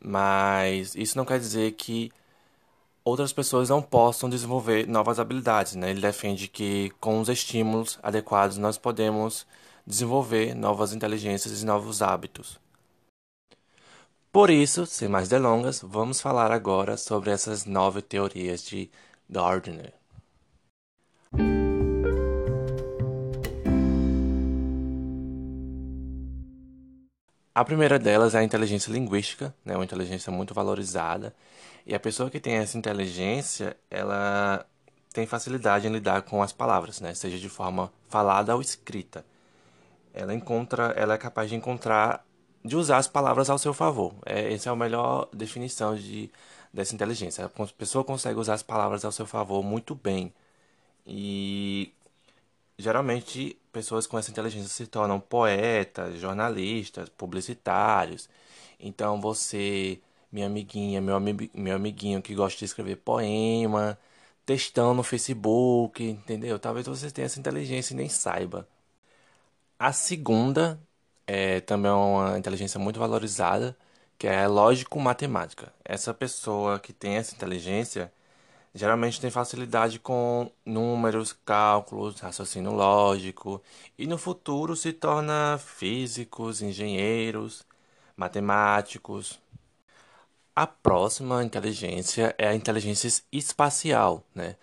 Mas 0.00 0.94
isso 0.94 1.16
não 1.16 1.24
quer 1.24 1.38
dizer 1.38 1.72
que 1.72 2.12
outras 3.04 3.32
pessoas 3.32 3.68
não 3.68 3.82
possam 3.82 4.30
desenvolver 4.30 4.88
novas 4.88 5.20
habilidades. 5.20 5.74
Né? 5.74 5.90
Ele 5.90 6.00
defende 6.00 6.48
que 6.48 6.90
com 7.00 7.20
os 7.20 7.28
estímulos 7.28 7.98
adequados 8.02 8.56
nós 8.56 8.78
podemos 8.78 9.46
desenvolver 9.86 10.54
novas 10.54 10.92
inteligências 10.92 11.62
e 11.62 11.66
novos 11.66 12.00
hábitos. 12.00 12.58
Por 14.32 14.50
isso, 14.50 14.84
sem 14.86 15.08
mais 15.08 15.28
delongas, 15.28 15.80
vamos 15.80 16.20
falar 16.20 16.50
agora 16.50 16.96
sobre 16.96 17.30
essas 17.30 17.64
nove 17.66 18.02
teorias 18.02 18.64
de 18.64 18.90
Gardner. 19.30 19.92
A 27.54 27.64
primeira 27.64 27.98
delas 27.98 28.34
é 28.34 28.38
a 28.38 28.42
inteligência 28.42 28.90
linguística, 28.90 29.54
né, 29.64 29.76
uma 29.76 29.84
inteligência 29.84 30.32
muito 30.32 30.52
valorizada. 30.52 31.34
E 31.86 31.94
a 31.94 32.00
pessoa 32.00 32.30
que 32.30 32.40
tem 32.40 32.54
essa 32.54 32.76
inteligência, 32.76 33.76
ela 33.90 34.66
tem 35.12 35.26
facilidade 35.26 35.86
em 35.86 35.92
lidar 35.92 36.22
com 36.22 36.42
as 36.42 36.52
palavras, 36.52 37.00
né, 37.00 37.14
seja 37.14 37.38
de 37.38 37.48
forma 37.48 37.92
falada 38.08 38.54
ou 38.54 38.60
escrita. 38.60 39.24
Ela 40.12 40.34
encontra, 40.34 40.92
ela 40.96 41.14
é 41.14 41.18
capaz 41.18 41.48
de 41.48 41.54
encontrar, 41.56 42.24
de 42.64 42.76
usar 42.76 42.98
as 42.98 43.08
palavras 43.08 43.48
ao 43.50 43.58
seu 43.58 43.72
favor. 43.74 44.14
É, 44.26 44.52
essa 44.52 44.70
é 44.70 44.72
a 44.72 44.76
melhor 44.76 45.28
definição 45.32 45.94
de 45.94 46.30
dessa 46.72 46.94
inteligência. 46.94 47.44
A 47.46 47.66
pessoa 47.78 48.04
consegue 48.04 48.38
usar 48.38 48.54
as 48.54 48.62
palavras 48.62 49.04
ao 49.04 49.12
seu 49.12 49.26
favor 49.26 49.62
muito 49.62 49.94
bem. 49.94 50.32
E 51.06 51.92
geralmente 52.78 53.58
pessoas 53.72 54.06
com 54.06 54.18
essa 54.18 54.30
inteligência 54.30 54.68
se 54.68 54.86
tornam 54.86 55.20
poetas, 55.20 56.18
jornalistas, 56.20 57.08
publicitários. 57.08 58.28
Então 58.78 59.20
você, 59.20 60.00
minha 60.32 60.46
amiguinha, 60.46 61.00
meu, 61.00 61.16
ami 61.16 61.50
meu 61.54 61.76
amiguinho 61.76 62.22
que 62.22 62.34
gosta 62.34 62.58
de 62.58 62.64
escrever 62.66 62.96
poema, 62.96 63.98
textão 64.46 64.94
no 64.94 65.02
Facebook, 65.02 66.02
entendeu? 66.04 66.58
Talvez 66.58 66.86
você 66.86 67.10
tenha 67.10 67.26
essa 67.26 67.40
inteligência 67.40 67.94
e 67.94 67.96
nem 67.96 68.08
saiba. 68.08 68.68
A 69.78 69.92
segunda 69.92 70.80
é 71.26 71.60
também 71.60 71.90
uma 71.90 72.38
inteligência 72.38 72.78
muito 72.80 72.98
valorizada, 72.98 73.76
que 74.18 74.26
é 74.26 74.46
lógico-matemática. 74.46 75.72
Essa 75.84 76.14
pessoa 76.14 76.78
que 76.78 76.92
tem 76.92 77.16
essa 77.16 77.34
inteligência 77.34 78.12
geralmente 78.74 79.20
tem 79.20 79.30
facilidade 79.30 79.98
com 79.98 80.50
números, 80.66 81.32
cálculos, 81.44 82.20
raciocínio 82.20 82.72
lógico 82.72 83.62
e 83.98 84.06
no 84.06 84.18
futuro 84.18 84.74
se 84.76 84.92
torna 84.92 85.58
físicos, 85.58 86.60
engenheiros, 86.60 87.64
matemáticos. 88.16 89.40
A 90.56 90.66
próxima 90.66 91.42
inteligência 91.42 92.34
é 92.38 92.48
a 92.48 92.54
inteligência 92.54 93.08
espacial, 93.32 94.22
né? 94.34 94.56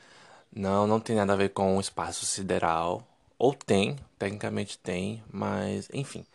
Não, 0.53 0.85
não 0.87 0.99
tem 0.99 1.15
nada 1.15 1.33
a 1.33 1.35
ver 1.35 1.49
com 1.49 1.77
o 1.77 1.81
espaço 1.81 2.25
sideral, 2.25 3.07
ou 3.37 3.53
tem, 3.53 3.97
tecnicamente 4.19 4.77
tem, 4.77 5.23
mas 5.31 5.89
enfim. 5.93 6.25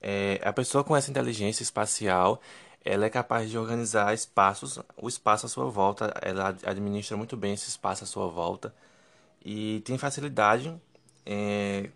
É, 0.00 0.40
a 0.44 0.52
pessoa 0.52 0.84
com 0.84 0.96
essa 0.96 1.10
inteligência 1.10 1.62
espacial, 1.62 2.40
ela 2.84 3.06
é 3.06 3.10
capaz 3.10 3.50
de 3.50 3.58
organizar 3.58 4.12
espaços, 4.14 4.78
o 4.96 5.08
espaço 5.08 5.46
à 5.46 5.48
sua 5.48 5.66
volta, 5.70 6.12
ela 6.22 6.48
administra 6.64 7.16
muito 7.16 7.36
bem 7.36 7.54
esse 7.54 7.68
espaço 7.68 8.04
à 8.04 8.06
sua 8.06 8.28
volta. 8.28 8.74
e 9.44 9.80
tem 9.82 9.98
facilidade 9.98 10.74
é, 11.26 11.90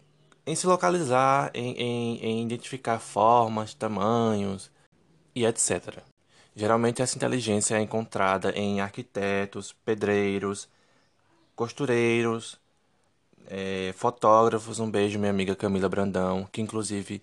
em 0.46 0.54
se 0.56 0.66
localizar, 0.66 1.50
em, 1.54 1.72
em, 1.74 2.18
em 2.24 2.42
identificar 2.44 2.98
formas, 3.00 3.74
tamanhos 3.74 4.70
e 5.34 5.44
etc. 5.46 6.02
Geralmente 6.56 7.02
essa 7.02 7.16
inteligência 7.16 7.76
é 7.76 7.80
encontrada 7.82 8.50
em 8.52 8.80
arquitetos, 8.80 9.72
pedreiros, 9.84 10.68
costureiros, 11.56 12.58
é, 13.48 13.92
fotógrafos. 13.96 14.80
Um 14.80 14.90
beijo, 14.90 15.18
minha 15.18 15.30
amiga 15.30 15.56
Camila 15.56 15.88
Brandão, 15.88 16.48
que 16.52 16.60
inclusive 16.60 17.22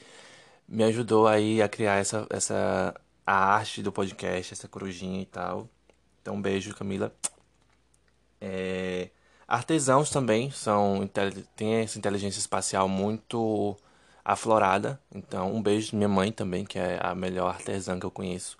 me 0.68 0.84
ajudou 0.84 1.28
aí 1.28 1.62
a 1.62 1.70
criar 1.70 1.98
essa, 1.98 2.28
essa 2.30 2.96
a 3.26 3.34
arte 3.34 3.82
do 3.82 3.92
podcast, 3.92 4.54
essa 4.54 4.68
corujinha 4.68 5.22
e 5.22 5.26
tal. 5.26 5.68
Então, 6.22 6.36
um 6.36 6.42
beijo, 6.42 6.76
Camila. 6.76 7.14
É, 8.40 9.10
artesãos 9.48 10.10
também 10.10 10.52
são 10.52 11.10
têm 11.56 11.76
essa 11.76 11.98
inteligência 11.98 12.40
espacial 12.40 12.88
muito 12.88 13.76
aflorada. 14.24 15.00
Então, 15.14 15.54
um 15.54 15.62
beijo 15.62 15.96
minha 15.96 16.10
mãe 16.10 16.32
também, 16.32 16.66
que 16.66 16.80
é 16.80 17.00
a 17.02 17.16
melhor 17.16 17.50
artesã 17.50 18.00
que 18.00 18.06
eu 18.06 18.12
conheço. 18.12 18.58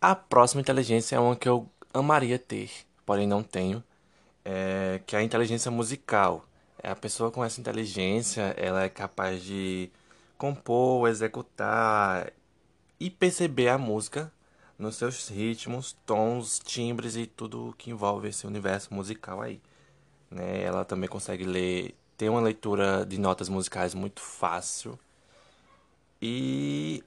A 0.00 0.14
próxima 0.14 0.60
inteligência 0.60 1.16
é 1.16 1.20
uma 1.20 1.36
que 1.36 1.48
eu 1.48 1.68
amaria 1.94 2.38
ter, 2.38 2.70
porém 3.06 3.26
não 3.26 3.42
tenho, 3.42 3.82
é, 4.44 5.00
que 5.06 5.14
é 5.14 5.20
a 5.20 5.22
inteligência 5.22 5.70
musical. 5.70 6.44
É 6.82 6.90
a 6.90 6.96
pessoa 6.96 7.30
com 7.30 7.44
essa 7.44 7.60
inteligência, 7.60 8.54
ela 8.56 8.82
é 8.82 8.88
capaz 8.88 9.42
de 9.42 9.90
compor, 10.36 11.08
executar 11.08 12.32
e 13.02 13.10
perceber 13.10 13.66
a 13.66 13.76
música 13.76 14.32
nos 14.78 14.94
seus 14.94 15.28
ritmos, 15.28 15.96
tons, 16.06 16.60
timbres 16.60 17.16
e 17.16 17.26
tudo 17.26 17.74
que 17.76 17.90
envolve 17.90 18.28
esse 18.28 18.46
universo 18.46 18.94
musical 18.94 19.40
aí. 19.40 19.60
Né? 20.30 20.62
Ela 20.62 20.84
também 20.84 21.08
consegue 21.08 21.42
ler, 21.42 21.96
tem 22.16 22.28
uma 22.28 22.40
leitura 22.40 23.04
de 23.04 23.18
notas 23.18 23.48
musicais 23.48 23.92
muito 23.92 24.20
fácil 24.20 24.96
e 26.20 27.02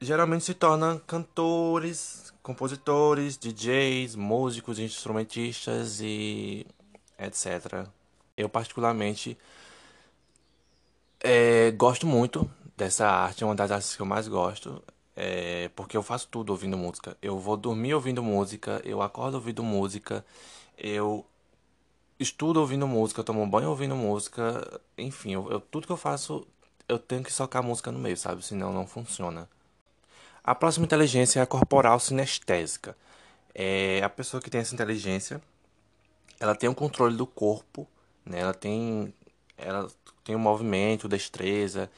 geralmente 0.00 0.44
se 0.44 0.54
torna 0.54 1.02
cantores, 1.04 2.32
compositores, 2.40 3.36
DJs, 3.36 4.14
músicos, 4.14 4.78
instrumentistas 4.78 5.98
e 6.00 6.64
etc. 7.18 7.88
Eu 8.36 8.48
particularmente 8.48 9.36
é, 11.18 11.72
gosto 11.72 12.06
muito 12.06 12.48
dessa 12.76 13.06
arte, 13.08 13.42
é 13.42 13.46
uma 13.46 13.54
das 13.54 13.70
artes 13.70 13.96
que 13.96 14.02
eu 14.02 14.06
mais 14.06 14.28
gosto, 14.28 14.82
é, 15.16 15.70
porque 15.74 15.96
eu 15.96 16.02
faço 16.02 16.28
tudo 16.28 16.50
ouvindo 16.50 16.76
música. 16.76 17.16
Eu 17.22 17.38
vou 17.38 17.56
dormir 17.56 17.94
ouvindo 17.94 18.22
música, 18.22 18.80
eu 18.84 19.02
acordo 19.02 19.34
ouvindo 19.34 19.62
música, 19.62 20.24
eu 20.76 21.24
estudo 22.18 22.60
ouvindo 22.60 22.86
música, 22.86 23.20
eu 23.20 23.24
tomo 23.24 23.46
banho 23.46 23.70
ouvindo 23.70 23.96
música, 23.96 24.80
enfim, 24.96 25.32
eu, 25.34 25.50
eu, 25.50 25.60
tudo 25.60 25.86
que 25.86 25.92
eu 25.92 25.96
faço 25.96 26.46
eu 26.88 26.98
tenho 26.98 27.22
que 27.22 27.32
socar 27.32 27.62
música 27.62 27.90
no 27.90 27.98
meio, 27.98 28.16
sabe? 28.16 28.44
Senão 28.44 28.72
não 28.72 28.86
funciona. 28.86 29.48
A 30.44 30.54
próxima 30.54 30.86
inteligência 30.86 31.40
é 31.40 31.42
a 31.42 31.46
corporal 31.46 31.98
sinestésica. 31.98 32.96
É 33.54 34.02
a 34.02 34.08
pessoa 34.08 34.40
que 34.40 34.50
tem 34.50 34.60
essa 34.60 34.74
inteligência, 34.74 35.40
ela 36.38 36.54
tem 36.54 36.68
o 36.68 36.74
controle 36.74 37.16
do 37.16 37.26
corpo, 37.26 37.88
né? 38.24 38.40
Ela 38.40 38.54
tem 38.54 39.12
ela 39.58 39.88
tem 40.24 40.34
o 40.34 40.38
um 40.38 40.42
movimento, 40.42 41.08
destreza. 41.08 41.90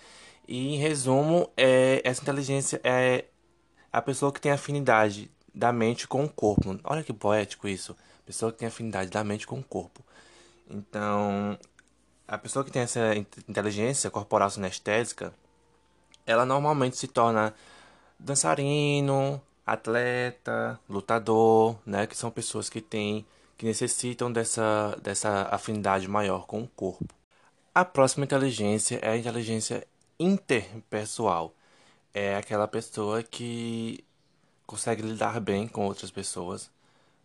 E 0.48 0.74
em 0.74 0.78
resumo, 0.78 1.50
é, 1.58 2.00
essa 2.02 2.22
inteligência 2.22 2.80
é 2.82 3.26
a 3.92 4.00
pessoa 4.00 4.32
que 4.32 4.40
tem 4.40 4.50
afinidade 4.50 5.30
da 5.54 5.70
mente 5.70 6.08
com 6.08 6.24
o 6.24 6.28
corpo. 6.28 6.80
Olha 6.84 7.04
que 7.04 7.12
poético 7.12 7.68
isso. 7.68 7.94
Pessoa 8.24 8.50
que 8.50 8.58
tem 8.58 8.68
afinidade 8.68 9.10
da 9.10 9.22
mente 9.22 9.46
com 9.46 9.58
o 9.58 9.62
corpo. 9.62 10.02
Então, 10.70 11.58
a 12.26 12.38
pessoa 12.38 12.64
que 12.64 12.70
tem 12.70 12.82
essa 12.82 13.14
inteligência 13.46 14.10
corporal 14.10 14.48
sinestésica, 14.48 15.34
ela 16.26 16.46
normalmente 16.46 16.96
se 16.96 17.08
torna 17.08 17.54
dançarino, 18.18 19.40
atleta, 19.66 20.80
lutador, 20.88 21.76
né, 21.84 22.06
que 22.06 22.16
são 22.16 22.30
pessoas 22.30 22.70
que 22.70 22.80
têm 22.80 23.26
que 23.56 23.66
necessitam 23.66 24.30
dessa 24.32 24.96
dessa 25.02 25.48
afinidade 25.50 26.06
maior 26.08 26.46
com 26.46 26.62
o 26.62 26.68
corpo. 26.68 27.12
A 27.74 27.84
próxima 27.84 28.24
inteligência 28.24 28.98
é 29.02 29.10
a 29.10 29.16
inteligência 29.16 29.86
interpessoal. 30.18 31.54
É 32.14 32.36
aquela 32.36 32.66
pessoa 32.68 33.22
que 33.22 34.04
consegue 34.66 35.02
lidar 35.02 35.40
bem 35.40 35.68
com 35.68 35.86
outras 35.86 36.10
pessoas, 36.10 36.70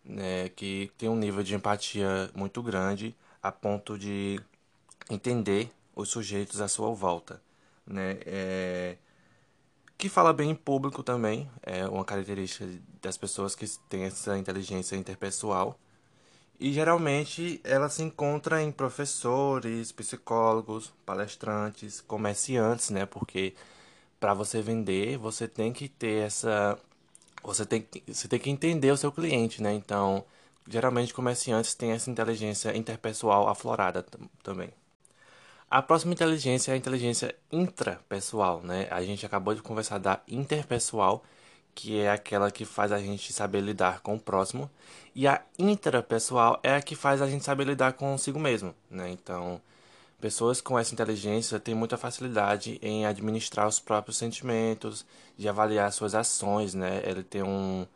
né, 0.04 0.48
que 0.50 0.90
tem 0.98 1.08
um 1.08 1.16
nível 1.16 1.42
de 1.42 1.54
empatia 1.54 2.30
muito 2.34 2.62
grande 2.62 3.14
a 3.42 3.52
ponto 3.52 3.98
de 3.98 4.40
entender 5.10 5.70
os 5.94 6.08
sujeitos 6.10 6.60
à 6.60 6.68
sua 6.68 6.92
volta, 6.94 7.40
né? 7.86 8.18
É, 8.26 8.96
que 9.98 10.08
fala 10.08 10.32
bem 10.32 10.50
em 10.50 10.54
público 10.54 11.02
também, 11.02 11.48
é 11.62 11.86
uma 11.86 12.04
característica 12.04 12.66
das 13.02 13.16
pessoas 13.16 13.54
que 13.54 13.66
têm 13.88 14.04
essa 14.04 14.36
inteligência 14.38 14.96
interpessoal 14.96 15.78
e 16.64 16.72
geralmente 16.72 17.60
ela 17.62 17.90
se 17.90 18.02
encontra 18.02 18.62
em 18.62 18.72
professores, 18.72 19.92
psicólogos, 19.92 20.90
palestrantes, 21.04 22.00
comerciantes, 22.00 22.88
né? 22.88 23.04
Porque 23.04 23.54
para 24.18 24.32
você 24.32 24.62
vender, 24.62 25.18
você 25.18 25.46
tem 25.46 25.74
que 25.74 25.88
ter 25.90 26.24
essa 26.26 26.78
você 27.42 27.66
tem, 27.66 27.86
você 28.08 28.28
tem 28.28 28.38
que 28.40 28.48
entender 28.50 28.90
o 28.90 28.96
seu 28.96 29.12
cliente, 29.12 29.62
né? 29.62 29.74
Então, 29.74 30.24
geralmente 30.66 31.12
comerciantes 31.12 31.74
têm 31.74 31.92
essa 31.92 32.10
inteligência 32.10 32.74
interpessoal 32.74 33.46
aflorada 33.48 34.02
também. 34.42 34.70
A 35.70 35.82
próxima 35.82 36.14
inteligência 36.14 36.72
é 36.72 36.74
a 36.74 36.78
inteligência 36.78 37.36
intrapessoal, 37.52 38.62
né? 38.62 38.88
A 38.90 39.02
gente 39.02 39.26
acabou 39.26 39.54
de 39.54 39.60
conversar 39.62 39.98
da 39.98 40.22
interpessoal, 40.26 41.22
que 41.74 42.00
é 42.00 42.10
aquela 42.10 42.50
que 42.50 42.64
faz 42.64 42.92
a 42.92 42.98
gente 42.98 43.32
saber 43.32 43.60
lidar 43.60 44.00
com 44.00 44.14
o 44.16 44.20
próximo, 44.20 44.70
e 45.14 45.26
a 45.26 45.42
intrapessoal 45.58 46.60
é 46.62 46.76
a 46.76 46.82
que 46.82 46.94
faz 46.96 47.22
a 47.22 47.28
gente 47.28 47.44
saber 47.44 47.64
lidar 47.66 47.94
consigo 47.94 48.38
mesmo, 48.38 48.74
né? 48.90 49.10
Então, 49.10 49.60
pessoas 50.20 50.60
com 50.60 50.78
essa 50.78 50.94
inteligência 50.94 51.60
têm 51.60 51.74
muita 51.74 51.96
facilidade 51.96 52.78
em 52.82 53.06
administrar 53.06 53.68
os 53.68 53.80
próprios 53.80 54.16
sentimentos, 54.16 55.04
de 55.36 55.48
avaliar 55.48 55.92
suas 55.92 56.14
ações, 56.14 56.74
né? 56.74 57.02
Ele 57.04 57.22
tem 57.22 57.42
um 57.42 57.86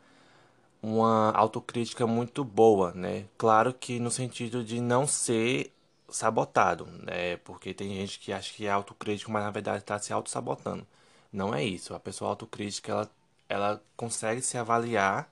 uma 0.81 1.31
autocrítica 1.31 2.07
muito 2.07 2.43
boa, 2.43 2.93
né? 2.93 3.25
Claro 3.37 3.73
que 3.73 3.99
no 3.99 4.11
sentido 4.11 4.63
de 4.63 4.79
não 4.81 5.07
ser 5.07 5.73
sabotado, 6.09 6.85
né? 7.03 7.37
Porque 7.37 7.73
tem 7.73 7.89
gente 7.95 8.19
que 8.19 8.31
acha 8.33 8.53
que 8.53 8.65
é 8.65 8.71
autocrítico, 8.71 9.31
mas 9.31 9.43
na 9.43 9.51
verdade 9.51 9.79
está 9.79 9.99
se 9.99 10.13
auto-sabotando. 10.13 10.85
Não 11.31 11.53
é 11.53 11.63
isso. 11.63 11.93
A 11.93 11.99
pessoa 11.99 12.29
autocrítica, 12.31 12.91
ela 12.91 13.11
ela 13.49 13.83
consegue 13.97 14.41
se 14.41 14.57
avaliar 14.57 15.29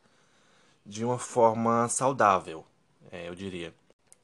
de 0.85 1.05
uma 1.05 1.19
forma 1.19 1.87
saudável, 1.89 2.65
é, 3.11 3.29
eu 3.29 3.35
diria. 3.35 3.73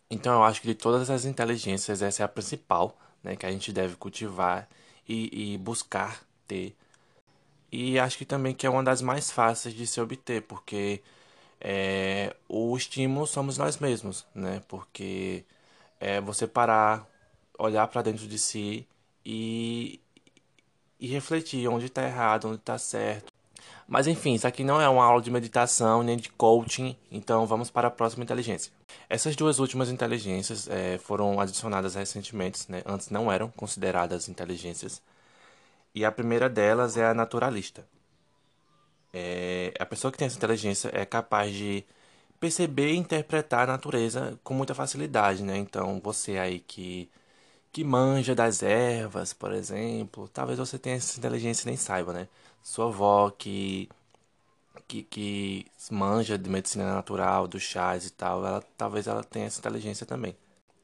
Então 0.09 0.33
eu 0.33 0.43
acho 0.43 0.61
que 0.61 0.67
de 0.67 0.75
todas 0.75 1.09
as 1.09 1.25
inteligências 1.25 2.01
essa 2.01 2.23
é 2.23 2.25
a 2.25 2.27
principal, 2.27 2.97
né, 3.23 3.35
que 3.35 3.45
a 3.45 3.51
gente 3.51 3.71
deve 3.71 3.95
cultivar 3.95 4.67
e, 5.07 5.53
e 5.53 5.57
buscar 5.57 6.23
ter. 6.47 6.75
E 7.71 7.99
acho 7.99 8.17
que 8.17 8.25
também 8.25 8.53
que 8.53 8.67
é 8.67 8.69
uma 8.69 8.83
das 8.83 9.01
mais 9.01 9.31
fáceis 9.31 9.73
de 9.75 9.87
se 9.87 9.99
obter, 9.99 10.43
porque 10.43 11.01
é, 11.59 12.35
o 12.47 12.75
estímulo 12.77 13.25
somos 13.27 13.57
nós 13.57 13.77
mesmos, 13.79 14.25
né? 14.35 14.61
Porque 14.67 15.45
é 15.99 16.21
você 16.21 16.47
parar, 16.47 17.07
olhar 17.57 17.87
para 17.87 18.03
dentro 18.03 18.27
de 18.27 18.37
si 18.37 18.87
e, 19.25 19.99
e 20.99 21.07
refletir 21.07 21.67
onde 21.67 21.87
está 21.87 22.03
errado, 22.03 22.47
onde 22.47 22.57
está 22.57 22.77
certo, 22.77 23.32
mas 23.87 24.07
enfim, 24.07 24.33
isso 24.33 24.47
aqui 24.47 24.63
não 24.63 24.79
é 24.79 24.87
uma 24.87 25.03
aula 25.03 25.21
de 25.21 25.31
meditação 25.31 26.03
nem 26.03 26.17
de 26.17 26.29
coaching, 26.29 26.95
então 27.11 27.45
vamos 27.45 27.69
para 27.69 27.87
a 27.87 27.91
próxima 27.91 28.23
inteligência. 28.23 28.71
Essas 29.09 29.35
duas 29.35 29.59
últimas 29.59 29.89
inteligências 29.89 30.67
é, 30.69 30.97
foram 30.97 31.39
adicionadas 31.39 31.95
recentemente, 31.95 32.71
né? 32.71 32.81
antes 32.85 33.09
não 33.09 33.31
eram 33.31 33.49
consideradas 33.49 34.29
inteligências. 34.29 35.01
E 35.93 36.03
a 36.03 36.11
primeira 36.11 36.49
delas 36.49 36.97
é 36.97 37.05
a 37.05 37.13
naturalista. 37.13 37.85
É, 39.13 39.73
a 39.79 39.85
pessoa 39.85 40.11
que 40.11 40.17
tem 40.17 40.25
essa 40.25 40.37
inteligência 40.37 40.89
é 40.91 41.05
capaz 41.05 41.53
de 41.53 41.85
perceber 42.39 42.93
e 42.93 42.97
interpretar 42.97 43.69
a 43.69 43.73
natureza 43.73 44.39
com 44.43 44.53
muita 44.53 44.73
facilidade, 44.73 45.43
né? 45.43 45.57
Então, 45.57 46.01
você 46.03 46.37
aí 46.37 46.59
que 46.59 47.09
que 47.73 47.83
manja 47.83 48.35
das 48.35 48.61
ervas, 48.61 49.33
por 49.33 49.51
exemplo, 49.51 50.29
talvez 50.29 50.59
você 50.59 50.77
tenha 50.77 50.97
essa 50.97 51.17
inteligência 51.19 51.65
e 51.65 51.67
nem 51.67 51.77
saiba, 51.77 52.13
né? 52.13 52.27
Sua 52.61 52.85
avó 52.85 53.31
que, 53.31 53.89
que, 54.87 55.03
que 55.03 55.65
manja 55.91 56.37
de 56.37 56.49
medicina 56.49 56.93
natural, 56.93 57.47
dos 57.47 57.63
chás 57.63 58.05
e 58.05 58.11
tal, 58.11 58.45
ela, 58.45 58.63
talvez 58.77 59.07
ela 59.07 59.23
tenha 59.23 59.47
essa 59.47 59.59
inteligência 59.59 60.05
também. 60.05 60.37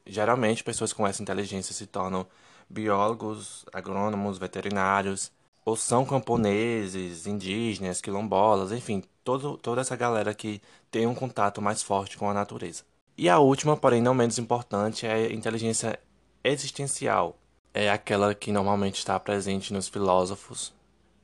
Geralmente, 0.05 0.63
pessoas 0.63 0.91
com 0.91 1.05
essa 1.07 1.21
inteligência 1.21 1.75
se 1.75 1.85
tornam 1.85 2.25
biólogos, 2.67 3.65
agrônomos, 3.71 4.39
veterinários, 4.39 5.31
ou 5.63 5.75
são 5.75 6.03
camponeses, 6.05 7.27
indígenas, 7.27 8.01
quilombolas, 8.01 8.71
enfim, 8.71 9.03
todo, 9.23 9.57
toda 9.57 9.81
essa 9.81 9.95
galera 9.95 10.33
que 10.33 10.59
tem 10.89 11.05
um 11.05 11.13
contato 11.15 11.61
mais 11.61 11.83
forte 11.83 12.17
com 12.17 12.27
a 12.29 12.33
natureza. 12.33 12.83
E 13.15 13.29
a 13.29 13.37
última, 13.37 13.77
porém 13.77 14.01
não 14.01 14.15
menos 14.15 14.39
importante, 14.39 15.05
é 15.05 15.13
a 15.13 15.33
inteligência 15.33 15.99
existencial. 16.43 17.37
É 17.73 17.89
aquela 17.89 18.33
que 18.33 18.51
normalmente 18.51 18.97
está 18.97 19.19
presente 19.19 19.71
nos 19.73 19.87
filósofos, 19.87 20.73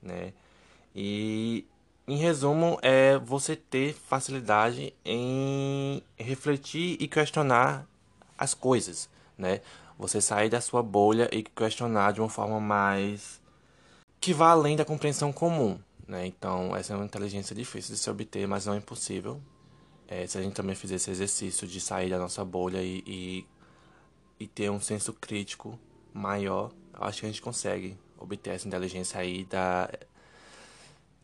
né? 0.01 0.33
E 0.95 1.65
em 2.07 2.17
resumo, 2.17 2.77
é 2.83 3.17
você 3.17 3.55
ter 3.55 3.93
facilidade 3.93 4.93
em 5.03 6.03
refletir 6.15 6.97
e 6.99 7.07
questionar 7.07 7.87
as 8.37 8.53
coisas, 8.53 9.09
né? 9.35 9.61
Você 9.97 10.21
sair 10.21 10.49
da 10.49 10.61
sua 10.61 10.83
bolha 10.83 11.27
e 11.31 11.41
questionar 11.41 12.13
de 12.13 12.21
uma 12.21 12.29
forma 12.29 12.59
mais 12.59 13.41
que 14.21 14.33
vá 14.33 14.51
além 14.51 14.75
da 14.75 14.85
compreensão 14.85 15.33
comum, 15.33 15.79
né? 16.07 16.27
Então, 16.27 16.75
essa 16.75 16.93
é 16.93 16.95
uma 16.95 17.05
inteligência 17.05 17.55
difícil 17.55 17.95
de 17.95 17.99
se 17.99 18.09
obter, 18.09 18.47
mas 18.47 18.67
não 18.67 18.75
é 18.75 18.77
impossível. 18.77 19.41
É, 20.07 20.27
se 20.27 20.37
a 20.37 20.41
gente 20.43 20.53
também 20.53 20.75
fizer 20.75 20.95
esse 20.95 21.09
exercício 21.09 21.67
de 21.67 21.81
sair 21.81 22.11
da 22.11 22.19
nossa 22.19 22.45
bolha 22.45 22.83
e, 22.83 23.03
e, 23.07 23.45
e 24.39 24.47
ter 24.47 24.69
um 24.69 24.79
senso 24.79 25.13
crítico 25.13 25.79
maior, 26.13 26.71
acho 26.93 27.21
que 27.21 27.25
a 27.25 27.29
gente 27.29 27.41
consegue 27.41 27.97
obter 28.17 28.51
essa 28.51 28.67
inteligência 28.67 29.19
aí 29.19 29.45
da, 29.45 29.89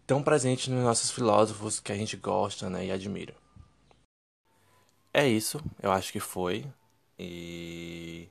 tão 0.06 0.22
presente 0.22 0.70
nos 0.70 0.84
nossos 0.84 1.10
filósofos 1.10 1.80
que 1.80 1.92
a 1.92 1.96
gente 1.96 2.18
gosta 2.18 2.70
né, 2.70 2.86
e 2.86 2.92
admira. 2.92 3.34
É 5.14 5.28
isso, 5.28 5.62
eu 5.82 5.92
acho 5.92 6.12
que 6.12 6.20
foi. 6.20 6.66
E 7.18 8.28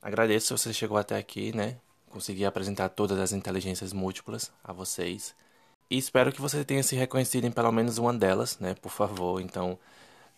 agradeço 0.00 0.46
se 0.48 0.52
você 0.52 0.72
chegou 0.72 0.96
até 0.96 1.16
aqui, 1.16 1.54
né? 1.54 1.78
Consegui 2.10 2.44
apresentar 2.44 2.88
todas 2.90 3.18
as 3.18 3.32
inteligências 3.32 3.92
múltiplas 3.92 4.52
a 4.62 4.72
vocês. 4.72 5.34
E 5.88 5.96
espero 5.96 6.32
que 6.32 6.40
você 6.40 6.64
tenha 6.64 6.82
se 6.82 6.96
reconhecido 6.96 7.44
em 7.46 7.50
pelo 7.50 7.72
menos 7.72 7.98
uma 7.98 8.12
delas, 8.12 8.58
né? 8.58 8.74
Por 8.74 8.90
favor. 8.90 9.40
Então, 9.40 9.78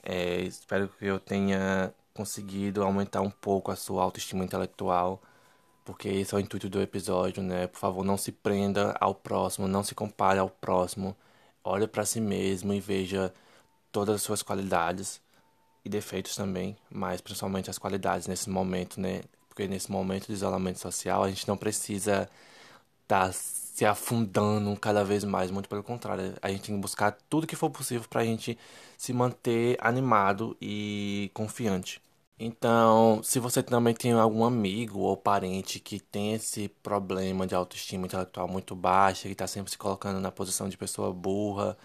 é, 0.02 0.42
espero 0.42 0.88
que 0.88 1.06
eu 1.06 1.18
tenha 1.18 1.92
conseguido 2.14 2.82
aumentar 2.84 3.20
um 3.22 3.30
pouco 3.30 3.70
a 3.72 3.76
sua 3.76 4.02
autoestima 4.02 4.44
intelectual, 4.44 5.22
porque 5.84 6.08
esse 6.08 6.34
é 6.34 6.38
o 6.38 6.40
intuito 6.40 6.68
do 6.68 6.80
episódio, 6.82 7.42
né? 7.42 7.66
Por 7.68 7.78
favor, 7.78 8.04
não 8.04 8.16
se 8.16 8.32
prenda 8.32 8.96
ao 9.00 9.14
próximo, 9.14 9.68
não 9.68 9.84
se 9.84 9.94
compare 9.94 10.38
ao 10.38 10.50
próximo. 10.50 11.16
Olhe 11.64 11.86
para 11.88 12.04
si 12.06 12.20
mesmo 12.20 12.72
e 12.74 12.80
veja 12.80 13.32
todas 13.92 14.16
as 14.16 14.22
suas 14.22 14.42
qualidades 14.42 15.20
e 15.84 15.88
defeitos 15.88 16.36
também, 16.36 16.76
mas 16.90 17.20
principalmente 17.20 17.70
as 17.70 17.78
qualidades 17.78 18.26
nesse 18.26 18.50
momento, 18.50 19.00
né? 19.00 19.22
Porque 19.48 19.68
nesse 19.68 19.90
momento 19.92 20.26
de 20.28 20.32
isolamento 20.34 20.78
social, 20.80 21.24
a 21.24 21.28
gente 21.28 21.46
não 21.48 21.56
precisa 21.56 22.28
estar 23.04 23.28
tá 23.28 23.32
se 23.74 23.84
afundando 23.84 24.78
cada 24.78 25.02
vez 25.04 25.24
mais, 25.24 25.50
muito 25.50 25.68
pelo 25.68 25.82
contrário, 25.82 26.34
a 26.40 26.48
gente 26.48 26.62
tem 26.62 26.76
que 26.76 26.80
buscar 26.80 27.10
tudo 27.28 27.46
que 27.46 27.56
for 27.56 27.68
possível 27.70 28.08
para 28.08 28.20
a 28.20 28.24
gente 28.24 28.56
se 28.96 29.12
manter 29.12 29.76
animado 29.80 30.56
e 30.60 31.28
confiante. 31.34 32.00
Então, 32.38 33.20
se 33.24 33.40
você 33.40 33.62
também 33.64 33.92
tem 33.92 34.12
algum 34.12 34.44
amigo 34.44 35.00
ou 35.00 35.16
parente 35.16 35.80
que 35.80 35.98
tem 35.98 36.34
esse 36.34 36.68
problema 36.84 37.48
de 37.48 37.54
autoestima 37.56 38.06
intelectual 38.06 38.46
muito 38.46 38.76
baixa, 38.76 39.26
que 39.26 39.32
está 39.32 39.46
sempre 39.48 39.72
se 39.72 39.78
colocando 39.78 40.20
na 40.20 40.30
posição 40.30 40.68
de 40.68 40.76
pessoa 40.76 41.12
burra, 41.12 41.76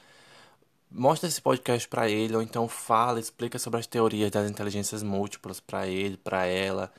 mostra 0.91 1.27
esse 1.27 1.41
podcast 1.41 1.87
para 1.87 2.07
ele, 2.09 2.35
ou 2.35 2.41
então 2.43 2.67
fala, 2.67 3.19
explica 3.19 3.57
sobre 3.59 3.79
as 3.79 3.87
teorias 3.87 4.29
das 4.31 4.49
inteligências 4.49 5.01
múltiplas 5.03 5.59
para 5.59 5.87
ele, 5.87 6.17
para 6.17 6.45
ela, 6.45 6.91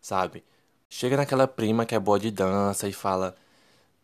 sabe? 0.00 0.44
Chega 0.90 1.16
naquela 1.16 1.46
prima 1.48 1.86
que 1.86 1.94
é 1.94 2.00
boa 2.00 2.18
de 2.20 2.30
dança 2.30 2.88
e 2.88 2.92
fala: 2.92 3.36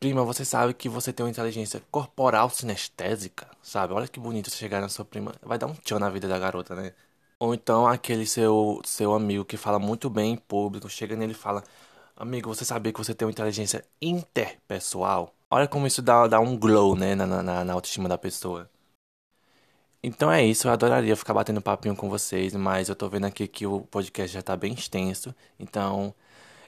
Prima, 0.01 0.25
você 0.25 0.45
sabe 0.45 0.75
que 0.75 0.89
você 0.89 1.13
tem 1.13 1.25
uma 1.25 1.31
inteligência 1.31 1.83
corporal 1.91 2.49
sinestésica, 2.51 3.49
sabe? 3.61 3.93
Olha 3.95 4.07
que 4.07 4.21
bonito 4.21 4.49
você 4.49 4.57
chegar 4.57 4.81
na 4.81 4.89
sua 4.89 5.05
prima. 5.05 5.35
Vai 5.43 5.59
dar 5.59 5.67
um 5.67 5.75
tchan 5.75 5.99
na 5.99 6.09
vida 6.09 6.29
da 6.29 6.39
garota, 6.39 6.75
né? 6.75 6.95
Ou 7.41 7.53
então 7.55 7.87
aquele 7.87 8.27
seu, 8.27 8.81
seu 8.85 9.13
amigo 9.15 9.45
que 9.45 9.57
fala 9.57 9.79
muito 9.79 10.09
bem 10.09 10.35
em 10.35 10.37
público, 10.37 10.89
chega 10.89 11.17
nele 11.17 11.33
e 11.33 11.35
fala: 11.35 11.65
Amigo, 12.17 12.49
você 12.55 12.65
sabia 12.65 12.93
que 12.93 12.99
você 12.99 13.15
tem 13.15 13.27
uma 13.27 13.33
inteligência 13.33 13.85
interpessoal? 14.01 15.35
Olha 15.51 15.67
como 15.69 15.87
isso 15.87 16.03
dá, 16.03 16.27
dá 16.29 16.41
um 16.41 16.57
glow, 16.57 16.95
né, 16.97 17.15
na, 17.15 17.27
na, 17.27 17.65
na 17.65 17.73
autoestima 17.73 18.09
da 18.09 18.19
pessoa. 18.19 18.71
Então 20.03 20.31
é 20.31 20.45
isso, 20.45 20.69
eu 20.69 20.73
adoraria 20.73 21.17
ficar 21.17 21.35
batendo 21.35 21.61
papinho 21.61 21.97
com 21.97 22.09
vocês, 22.09 22.55
mas 22.55 22.89
eu 22.89 22.95
tô 22.95 23.09
vendo 23.09 23.27
aqui 23.27 23.49
que 23.49 23.67
o 23.67 23.81
podcast 23.83 24.33
já 24.33 24.43
tá 24.43 24.57
bem 24.57 24.73
extenso, 24.73 25.35
então 25.59 26.15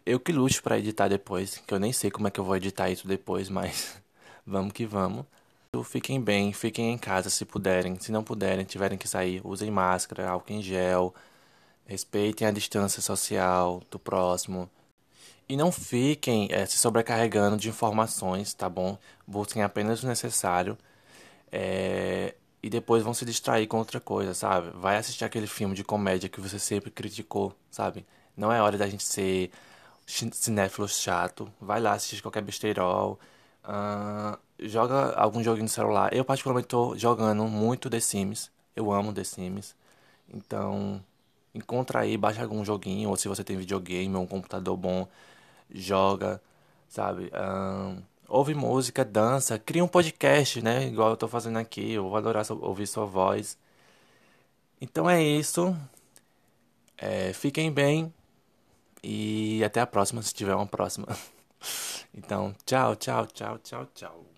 eu 0.07 0.21
que 0.21 0.33
luto 0.33 0.63
para 0.63 0.79
editar 0.79 1.09
depois, 1.09 1.59
que 1.59 1.75
eu 1.75 1.79
nem 1.79 1.93
sei 1.93 2.11
como 2.11 2.29
é 2.29 2.31
que 2.31 2.41
eu 2.41 2.45
vou 2.45 2.57
editar 2.57 2.91
isso 2.91 3.07
depois, 3.07 3.49
mas 3.49 4.01
vamos 4.47 4.73
que 4.73 4.87
vamos. 4.87 5.25
Fiquem 5.85 6.21
bem, 6.21 6.53
fiquem 6.53 6.93
em 6.93 6.99
casa 6.99 7.31
se 7.31 7.45
puderem. 7.45 7.99
Se 8.01 8.11
não 8.11 8.25
puderem, 8.25 8.65
tiverem 8.65 8.99
que 8.99 9.07
sair, 9.09 9.41
usem 9.45 9.71
máscara, 9.71 10.29
álcool 10.29 10.53
em 10.53 10.63
gel, 10.63 11.15
respeitem 11.87 12.49
a 12.49 12.51
distância 12.51 13.01
social 13.03 13.83
do 13.91 13.99
próximo. 13.99 14.69
E 15.49 15.57
não 15.57 15.73
fiquem 15.73 16.49
é, 16.51 16.67
se 16.67 16.77
sobrecarregando 16.79 17.57
de 17.57 17.69
informações, 17.69 18.55
tá 18.55 18.69
bom? 18.69 18.99
Busquem 19.27 19.63
apenas 19.63 20.03
o 20.03 20.07
necessário. 20.07 20.79
É, 21.53 22.35
e 22.63 22.69
depois 22.71 23.03
vão 23.03 23.15
se 23.15 23.25
distrair 23.25 23.67
com 23.67 23.79
outra 23.79 24.01
coisa, 24.01 24.35
sabe? 24.35 24.71
Vai 24.75 24.97
assistir 24.97 25.25
aquele 25.25 25.47
filme 25.47 25.75
de 25.75 25.85
comédia 25.85 26.29
que 26.29 26.41
você 26.41 26.59
sempre 26.59 26.91
criticou, 26.91 27.55
sabe? 27.71 28.07
Não 28.37 28.53
é 28.53 28.61
hora 28.63 28.79
da 28.79 28.89
gente 28.89 29.05
ser 29.05 29.51
cinéfilo 30.33 30.89
chato, 30.89 31.51
vai 31.61 31.81
lá 31.81 31.93
assistir 31.93 32.23
qualquer 32.23 32.43
besteirol, 32.43 33.19
uh, 33.65 34.39
joga 34.59 35.13
algum 35.15 35.43
joguinho 35.43 35.65
no 35.65 35.69
celular. 35.69 36.13
Eu 36.15 36.25
particularmente 36.25 36.69
tô 36.69 36.97
jogando 36.97 37.45
muito 37.45 37.91
The 37.91 38.01
Sims, 38.01 38.51
eu 38.77 38.93
amo 38.93 39.13
The 39.13 39.25
Sims, 39.25 39.75
então 40.33 41.03
encontra 41.55 42.01
aí, 42.01 42.17
baixa 42.17 42.43
algum 42.43 42.65
joguinho, 42.65 43.11
ou 43.11 43.17
se 43.17 43.29
você 43.29 43.45
tem 43.45 43.57
videogame 43.57 44.15
ou 44.17 44.23
um 44.23 44.27
computador 44.27 44.77
bom, 44.77 45.09
joga, 45.71 46.41
sabe? 46.89 47.31
Uh, 47.35 48.03
ouve 48.29 48.55
música, 48.55 49.05
dança, 49.05 49.59
cria 49.59 49.85
um 49.85 49.89
podcast, 49.89 50.63
né? 50.63 50.87
Igual 50.87 51.11
eu 51.11 51.17
tô 51.17 51.29
fazendo 51.29 51.59
aqui, 51.59 51.93
eu 51.93 52.05
vou 52.09 52.17
adorar 52.17 52.45
ouvir 52.51 52.87
sua 52.87 53.07
voz. 53.07 53.59
Então 54.81 55.09
é 55.09 55.23
isso. 55.23 55.77
É, 56.97 57.33
fiquem 57.33 57.73
bem. 57.73 58.13
E 59.03 59.63
até 59.65 59.81
a 59.81 59.87
próxima, 59.87 60.23
se 60.23 60.35
tiver 60.35 60.55
uma 60.55 60.67
próxima. 60.67 61.07
Então, 62.13 62.55
tchau, 62.67 62.97
tchau, 62.97 63.27
tchau, 63.27 63.59
tchau, 63.59 63.87
tchau. 63.95 64.30